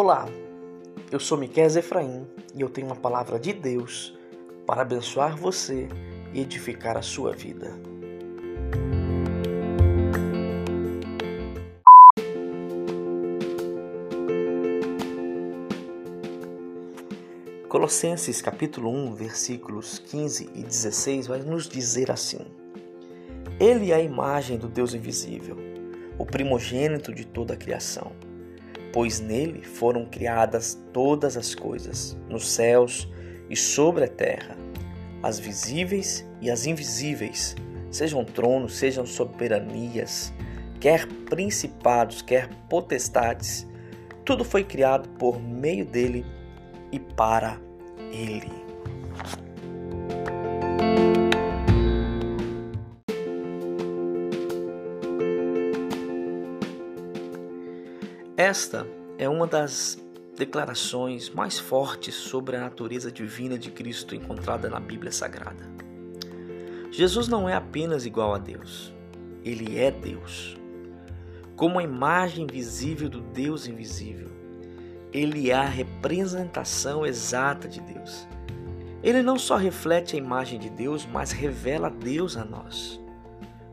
Olá, 0.00 0.28
eu 1.10 1.18
sou 1.18 1.36
Miquel 1.36 1.66
Efraim 1.76 2.24
e 2.54 2.60
eu 2.60 2.70
tenho 2.70 2.86
uma 2.86 2.94
palavra 2.94 3.36
de 3.36 3.52
Deus 3.52 4.16
para 4.64 4.82
abençoar 4.82 5.36
você 5.36 5.88
e 6.32 6.40
edificar 6.40 6.96
a 6.96 7.02
sua 7.02 7.32
vida. 7.32 7.72
Colossenses 17.68 18.40
capítulo 18.40 18.92
1, 18.92 19.16
versículos 19.16 19.98
15 19.98 20.48
e 20.54 20.62
16 20.62 21.26
vai 21.26 21.40
nos 21.40 21.68
dizer 21.68 22.12
assim: 22.12 22.46
Ele 23.58 23.90
é 23.90 23.96
a 23.96 24.00
imagem 24.00 24.58
do 24.58 24.68
Deus 24.68 24.94
invisível, 24.94 25.56
o 26.16 26.24
primogênito 26.24 27.12
de 27.12 27.26
toda 27.26 27.54
a 27.54 27.56
criação 27.56 28.12
pois 28.92 29.20
nele 29.20 29.62
foram 29.62 30.06
criadas 30.06 30.78
todas 30.92 31.36
as 31.36 31.54
coisas, 31.54 32.16
nos 32.28 32.48
céus 32.48 33.08
e 33.50 33.56
sobre 33.56 34.04
a 34.04 34.08
terra, 34.08 34.56
as 35.22 35.38
visíveis 35.38 36.26
e 36.40 36.50
as 36.50 36.66
invisíveis, 36.66 37.54
sejam 37.90 38.24
tronos, 38.24 38.76
sejam 38.76 39.04
soberanias, 39.06 40.32
quer 40.80 41.06
principados, 41.28 42.22
quer 42.22 42.48
potestades, 42.68 43.66
tudo 44.24 44.44
foi 44.44 44.64
criado 44.64 45.08
por 45.10 45.40
meio 45.40 45.84
dele 45.84 46.24
e 46.92 46.98
para 46.98 47.58
ele. 48.12 48.52
Esta 58.38 58.86
é 59.18 59.28
uma 59.28 59.48
das 59.48 59.98
declarações 60.36 61.28
mais 61.28 61.58
fortes 61.58 62.14
sobre 62.14 62.54
a 62.54 62.60
natureza 62.60 63.10
divina 63.10 63.58
de 63.58 63.68
Cristo 63.68 64.14
encontrada 64.14 64.70
na 64.70 64.78
Bíblia 64.78 65.10
Sagrada. 65.10 65.68
Jesus 66.92 67.26
não 67.26 67.48
é 67.48 67.54
apenas 67.54 68.06
igual 68.06 68.32
a 68.32 68.38
Deus, 68.38 68.94
ele 69.44 69.76
é 69.76 69.90
Deus. 69.90 70.56
Como 71.56 71.80
a 71.80 71.82
imagem 71.82 72.46
visível 72.46 73.08
do 73.08 73.20
Deus 73.20 73.66
invisível, 73.66 74.30
ele 75.12 75.50
é 75.50 75.54
a 75.54 75.64
representação 75.64 77.04
exata 77.04 77.66
de 77.66 77.80
Deus. 77.80 78.24
Ele 79.02 79.20
não 79.20 79.36
só 79.36 79.56
reflete 79.56 80.14
a 80.14 80.18
imagem 80.20 80.60
de 80.60 80.70
Deus, 80.70 81.04
mas 81.04 81.32
revela 81.32 81.90
Deus 81.90 82.36
a 82.36 82.44
nós, 82.44 83.00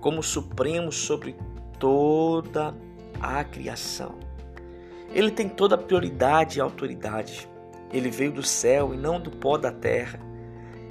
como 0.00 0.20
supremo 0.20 0.90
sobre 0.90 1.36
toda 1.78 2.74
a 3.20 3.44
criação. 3.44 4.26
Ele 5.12 5.30
tem 5.30 5.48
toda 5.48 5.74
a 5.74 5.78
prioridade 5.78 6.58
e 6.58 6.60
autoridade. 6.60 7.48
Ele 7.92 8.10
veio 8.10 8.32
do 8.32 8.42
céu 8.42 8.92
e 8.92 8.96
não 8.96 9.20
do 9.20 9.30
pó 9.30 9.56
da 9.56 9.72
terra. 9.72 10.20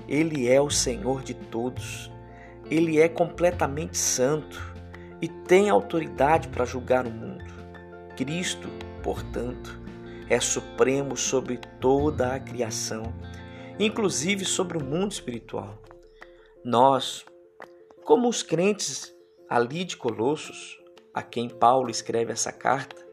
Ele 0.07 0.49
é 0.49 0.59
o 0.59 0.69
Senhor 0.69 1.21
de 1.21 1.33
todos. 1.33 2.11
Ele 2.69 2.99
é 2.99 3.07
completamente 3.07 3.97
santo 3.97 4.75
e 5.21 5.27
tem 5.27 5.69
autoridade 5.69 6.47
para 6.47 6.65
julgar 6.65 7.05
o 7.05 7.11
mundo. 7.11 7.45
Cristo, 8.15 8.67
portanto, 9.03 9.79
é 10.29 10.39
supremo 10.39 11.15
sobre 11.15 11.57
toda 11.79 12.33
a 12.33 12.39
criação, 12.39 13.13
inclusive 13.79 14.43
sobre 14.43 14.77
o 14.77 14.83
mundo 14.83 15.11
espiritual. 15.11 15.81
Nós, 16.65 17.23
como 18.03 18.27
os 18.27 18.43
crentes 18.43 19.13
ali 19.49 19.85
de 19.85 19.95
Colossos, 19.95 20.77
a 21.13 21.21
quem 21.21 21.47
Paulo 21.47 21.89
escreve 21.89 22.33
essa 22.33 22.51
carta, 22.51 23.06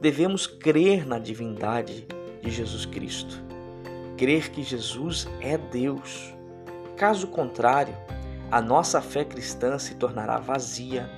devemos 0.00 0.46
crer 0.46 1.06
na 1.06 1.18
divindade 1.18 2.06
de 2.42 2.50
Jesus 2.50 2.84
Cristo, 2.86 3.42
crer 4.16 4.50
que 4.50 4.62
Jesus 4.62 5.28
é 5.40 5.56
Deus. 5.56 6.34
Caso 6.96 7.26
contrário, 7.28 7.96
a 8.50 8.60
nossa 8.60 9.00
fé 9.00 9.24
cristã 9.24 9.78
se 9.78 9.94
tornará 9.94 10.38
vazia, 10.38 11.10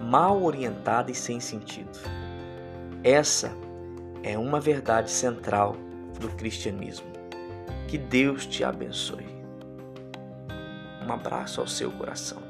mal 0.00 0.42
orientada 0.42 1.10
e 1.10 1.14
sem 1.14 1.40
sentido. 1.40 1.98
Essa 3.02 3.52
é 4.22 4.36
uma 4.36 4.60
verdade 4.60 5.10
central 5.10 5.76
do 6.20 6.28
cristianismo. 6.30 7.06
Que 7.88 7.96
Deus 7.96 8.46
te 8.46 8.64
abençoe. 8.64 9.26
Um 11.06 11.12
abraço 11.12 11.60
ao 11.60 11.68
seu 11.68 11.90
coração. 11.92 12.42